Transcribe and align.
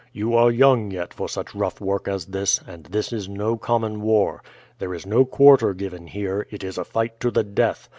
"You 0.11 0.33
are 0.33 0.49
young 0.49 0.89
yet 0.89 1.13
for 1.13 1.29
such 1.29 1.53
rough 1.53 1.79
work 1.79 2.07
as 2.07 2.25
this, 2.25 2.59
and 2.65 2.85
this 2.85 3.13
is 3.13 3.29
no 3.29 3.55
common 3.55 4.01
war. 4.01 4.41
There 4.79 4.95
is 4.95 5.05
no 5.05 5.25
quarter 5.25 5.75
given 5.75 6.07
here, 6.07 6.47
it 6.49 6.63
is 6.63 6.79
a 6.79 6.83
fight 6.83 7.19
to 7.19 7.29
the 7.29 7.43
death. 7.43 7.87